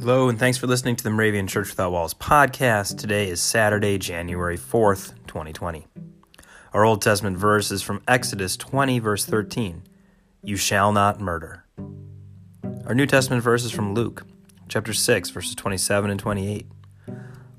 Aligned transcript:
Hello, 0.00 0.28
and 0.28 0.38
thanks 0.38 0.56
for 0.56 0.68
listening 0.68 0.94
to 0.94 1.02
the 1.02 1.10
Moravian 1.10 1.48
Church 1.48 1.70
Without 1.70 1.90
Walls 1.90 2.14
podcast. 2.14 2.98
Today 2.98 3.28
is 3.28 3.42
Saturday, 3.42 3.98
January 3.98 4.56
4th, 4.56 5.12
2020. 5.26 5.88
Our 6.72 6.84
Old 6.84 7.02
Testament 7.02 7.36
verse 7.36 7.72
is 7.72 7.82
from 7.82 8.00
Exodus 8.06 8.56
20, 8.56 9.00
verse 9.00 9.24
13 9.24 9.82
You 10.40 10.56
shall 10.56 10.92
not 10.92 11.20
murder. 11.20 11.64
Our 12.86 12.94
New 12.94 13.06
Testament 13.06 13.42
verse 13.42 13.64
is 13.64 13.72
from 13.72 13.92
Luke 13.92 14.24
chapter 14.68 14.94
6, 14.94 15.30
verses 15.30 15.56
27 15.56 16.12
and 16.12 16.20
28. 16.20 16.68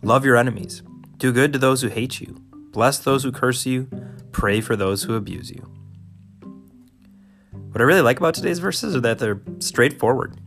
Love 0.02 0.24
your 0.24 0.38
enemies, 0.38 0.82
do 1.18 1.34
good 1.34 1.52
to 1.52 1.60
those 1.60 1.82
who 1.82 1.90
hate 1.90 2.21
you, 2.21 2.42
bless 2.71 3.00
those 3.00 3.24
who 3.24 3.34
curse 3.34 3.66
you, 3.66 3.90
pray 4.32 4.62
for 4.62 4.78
those 4.78 5.04
who 5.04 5.16
abuse 5.16 5.52
you. 5.52 5.70
What 7.71 7.82
I 7.82 7.84
really 7.84 8.00
like 8.00 8.18
about 8.18 8.34
today's 8.34 8.60
verses 8.60 8.96
are 8.96 9.01
that 9.01 9.20
they're 9.20 9.42
straightforward. 9.60 10.37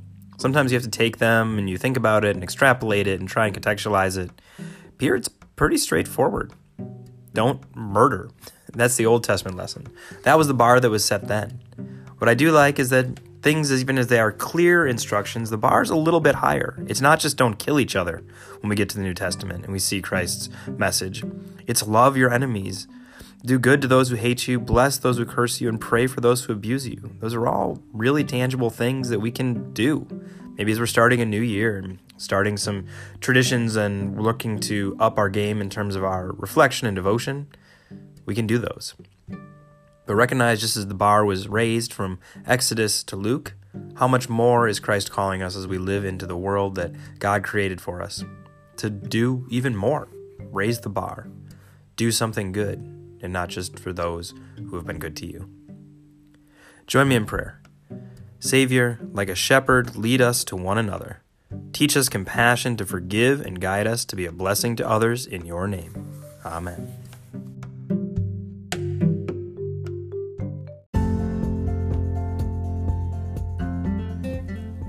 Sometimes 0.42 0.73
you 0.73 0.77
have 0.77 0.82
to 0.82 0.91
take 0.91 1.19
them 1.19 1.56
and 1.56 1.70
you 1.70 1.78
think 1.78 1.96
about 1.96 2.24
it 2.24 2.34
and 2.34 2.42
extrapolate 2.42 3.06
it 3.06 3.20
and 3.20 3.28
try 3.28 3.46
and 3.46 3.55
contextualize 3.56 4.19
it. 4.19 4.32
Here 4.98 5.15
it's 5.15 5.28
pretty 5.28 5.77
straightforward. 5.77 6.52
Don't 7.32 7.62
murder. 7.77 8.28
That's 8.73 8.96
the 8.96 9.06
Old 9.06 9.23
Testament 9.23 9.56
lesson. 9.56 9.87
That 10.24 10.37
was 10.37 10.48
the 10.48 10.55
bar 10.55 10.80
that 10.80 10.91
was 10.91 11.05
set 11.05 11.28
then. 11.28 11.60
What 12.18 12.28
I 12.28 12.34
do 12.34 12.51
like 12.51 12.80
is 12.80 12.91
that 12.91 13.20
things, 13.41 13.70
even 13.73 13.96
as 13.96 14.09
they 14.09 14.18
are 14.18 14.32
clear 14.32 14.84
instructions, 14.84 15.48
the 15.48 15.59
bar 15.59 15.80
is 15.80 15.91
a 15.91 15.96
little 15.96 16.18
bit 16.18 16.34
higher. 16.34 16.77
It's 16.88 17.01
not 17.01 17.20
just 17.20 17.37
don't 17.37 17.60
kill 17.60 17.79
each 17.79 17.95
other 17.95 18.24
when 18.62 18.68
we 18.68 18.74
get 18.74 18.88
to 18.88 18.96
the 18.96 19.04
New 19.04 19.15
Testament 19.15 19.62
and 19.62 19.73
we 19.73 19.79
see 19.79 20.02
Christ's 20.02 20.48
message. 20.66 21.23
It's 21.68 21.87
love 21.87 22.16
your 22.16 22.34
enemies, 22.34 22.88
do 23.45 23.59
good 23.59 23.82
to 23.82 23.88
those 23.88 24.09
who 24.09 24.16
hate 24.16 24.46
you, 24.46 24.60
bless 24.60 24.98
those 24.98 25.19
who 25.19 25.24
curse 25.24 25.60
you, 25.60 25.69
and 25.69 25.80
pray 25.80 26.06
for 26.06 26.20
those 26.20 26.45
who 26.45 26.52
abuse 26.52 26.87
you. 26.87 27.16
Those 27.20 27.34
are 27.34 27.46
all 27.46 27.82
really 27.92 28.24
tangible 28.24 28.70
things 28.70 29.09
that 29.09 29.20
we 29.20 29.30
can 29.30 29.73
do. 29.73 30.07
Maybe 30.57 30.71
as 30.73 30.79
we're 30.79 30.87
starting 30.87 31.21
a 31.21 31.26
new 31.26 31.40
year 31.40 31.76
and 31.76 31.98
starting 32.18 32.57
some 32.57 32.87
traditions 33.20 33.74
and 33.74 34.20
looking 34.20 34.60
to 34.60 34.96
up 35.01 35.18
our 35.18 35.29
game 35.29 35.60
in 35.60 35.70
terms 35.70 35.96
of 35.96 36.04
our 36.04 36.32
reflection 36.32 36.87
and 36.87 36.95
devotion, 36.95 37.48
we 38.26 38.35
can 38.35 38.46
do 38.46 38.59
those. 38.59 38.95
But 40.07 40.15
recognize 40.15 40.60
just 40.60 40.76
as 40.76 40.87
the 40.87 40.95
bar 40.95 41.24
was 41.24 41.48
raised 41.48 41.93
from 41.93 42.20
Exodus 42.46 43.02
to 43.04 43.16
Luke, 43.16 43.54
how 43.95 44.07
much 44.07 44.29
more 44.29 44.68
is 44.68 44.79
Christ 44.79 45.10
calling 45.10 45.43
us 45.43 45.57
as 45.57 45.66
we 45.66 45.79
live 45.79 46.04
into 46.04 46.26
the 46.26 46.37
world 46.37 46.74
that 46.76 46.93
God 47.18 47.43
created 47.43 47.80
for 47.80 48.02
us? 48.02 48.23
To 48.76 48.90
do 48.90 49.46
even 49.51 49.74
more. 49.74 50.09
Raise 50.38 50.80
the 50.80 50.88
bar. 50.90 51.29
Do 51.96 52.10
something 52.10 52.52
good 52.52 53.01
and 53.23 53.32
not 53.32 53.48
just 53.48 53.78
for 53.78 53.92
those 53.92 54.34
who 54.56 54.76
have 54.76 54.87
been 54.87 54.98
good 54.98 55.16
to 55.16 55.26
you. 55.26 55.48
Join 56.87 57.09
me 57.09 57.15
in 57.15 57.24
prayer. 57.24 57.60
Savior, 58.40 58.98
like 59.12 59.29
a 59.29 59.34
shepherd, 59.34 59.96
lead 59.96 60.20
us 60.20 60.42
to 60.45 60.56
one 60.56 60.76
another. 60.76 61.23
Teach 61.73 61.96
us 61.96 62.09
compassion 62.09 62.76
to 62.76 62.84
forgive 62.84 63.40
and 63.40 63.60
guide 63.60 63.87
us 63.87 64.04
to 64.06 64.16
be 64.16 64.26
a 64.26 64.32
blessing 64.32 64.75
to 64.76 64.88
others 64.88 65.26
in 65.26 65.47
your 65.47 65.69
name. 65.69 66.22
Amen. 66.44 66.92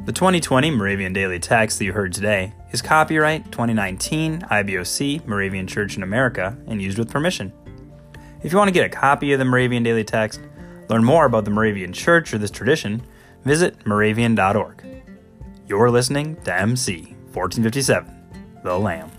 The 0.06 0.12
2020 0.12 0.72
Moravian 0.72 1.14
Daily 1.14 1.40
Text 1.40 1.80
that 1.80 1.86
you 1.86 1.94
heard 1.94 2.12
today 2.12 2.54
is 2.72 2.82
copyright 2.82 3.52
2019 3.52 4.42
IBOC 4.42 5.26
Moravian 5.26 5.66
Church 5.66 5.96
in 5.96 6.04
America 6.04 6.58
and 6.68 6.82
used 6.82 6.98
with 6.98 7.10
permission. 7.10 7.54
If 8.44 8.52
you 8.52 8.58
want 8.58 8.68
to 8.68 8.74
get 8.74 8.86
a 8.86 8.90
copy 8.90 9.32
of 9.32 9.40
the 9.40 9.46
Moravian 9.46 9.84
Daily 9.84 10.04
Text, 10.04 10.42
learn 10.90 11.06
more 11.06 11.26
about 11.26 11.46
the 11.46 11.52
Moravian 11.52 11.94
Church 11.94 12.34
or 12.34 12.38
this 12.38 12.52
tradition, 12.52 13.02
visit 13.46 13.86
moravian.org. 13.86 14.84
You're 15.66 15.90
listening 15.90 16.36
to 16.44 16.54
MC 16.54 17.16
1457, 17.32 18.62
The 18.64 18.78
Lamb. 18.78 19.10